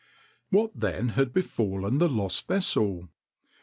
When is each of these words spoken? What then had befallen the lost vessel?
What 0.49 0.71
then 0.73 1.09
had 1.09 1.31
befallen 1.31 1.99
the 1.99 2.09
lost 2.09 2.47
vessel? 2.47 3.07